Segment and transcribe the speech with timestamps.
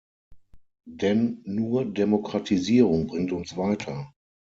[0.89, 4.11] Denn nur Demokratisierung bringt uns weiter.